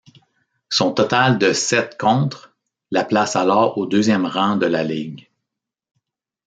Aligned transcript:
Son 0.71 0.95
total 0.99 1.37
de 1.37 1.53
sept 1.53 1.95
contres 1.99 2.51
la 2.89 3.05
place 3.05 3.35
alors 3.35 3.77
au 3.77 3.85
deuxième 3.85 4.25
rang 4.25 4.55
de 4.57 4.65
la 4.65 4.83
ligue. 4.83 5.29